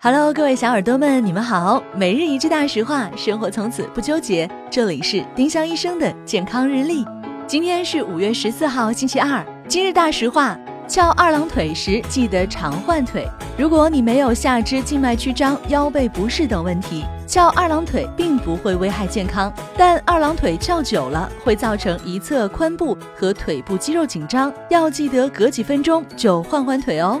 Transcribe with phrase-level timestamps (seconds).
[0.00, 1.82] Hello，各位小耳朵们，你们好。
[1.92, 4.48] 每日一句大实话，生活从此不纠结。
[4.70, 7.04] 这里是丁香医生的健康日历。
[7.48, 9.44] 今天是五月十四号，星期二。
[9.66, 10.56] 今日大实话：
[10.86, 13.28] 翘二郎腿时记得常换腿。
[13.58, 19.52] 如果你没有下肢静脉曲张、腰背不适等问题，翘二郎腿并不会危害健康。
[19.76, 27.20] 但二郎腿翘久了，会造成一侧髋部和腿部肌肉紧张，要记得隔几分钟就换换腿哦。